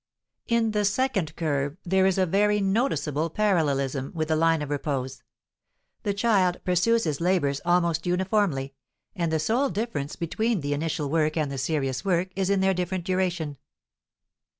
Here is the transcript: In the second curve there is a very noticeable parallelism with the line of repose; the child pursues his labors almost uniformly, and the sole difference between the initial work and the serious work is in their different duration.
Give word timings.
In 0.47 0.71
the 0.71 0.83
second 0.83 1.35
curve 1.35 1.77
there 1.83 2.07
is 2.07 2.17
a 2.17 2.25
very 2.25 2.59
noticeable 2.59 3.29
parallelism 3.29 4.11
with 4.15 4.29
the 4.29 4.35
line 4.35 4.63
of 4.63 4.71
repose; 4.71 5.21
the 6.01 6.11
child 6.11 6.57
pursues 6.65 7.03
his 7.03 7.21
labors 7.21 7.61
almost 7.65 8.07
uniformly, 8.07 8.73
and 9.15 9.31
the 9.31 9.37
sole 9.37 9.69
difference 9.69 10.15
between 10.15 10.61
the 10.61 10.73
initial 10.73 11.07
work 11.07 11.37
and 11.37 11.51
the 11.51 11.59
serious 11.59 12.03
work 12.03 12.29
is 12.35 12.49
in 12.49 12.61
their 12.61 12.73
different 12.73 13.03
duration. 13.05 13.57